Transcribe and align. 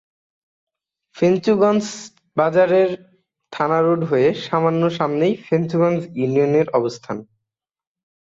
ফেঞ্চুগঞ্জ 1.15 1.83
বাজারের 2.37 2.89
থানা 3.53 3.79
রোড 3.81 4.01
হয়ে 4.09 4.27
সামান্য 4.45 4.81
সামনেই 4.97 5.33
ফেঞ্চুগঞ্জ 5.45 5.99
ইউনিয়নের 6.19 6.67
অবস্থান। 6.69 7.17